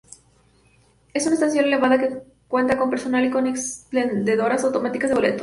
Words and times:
Es 1.13 1.27
una 1.27 1.35
estación 1.35 1.65
elevada 1.65 1.99
que 1.99 2.23
cuenta 2.47 2.75
con 2.75 2.89
personal 2.89 3.23
y 3.23 3.29
con 3.29 3.45
expendedoras 3.45 4.63
automáticas 4.63 5.11
de 5.11 5.15
boletos. 5.15 5.39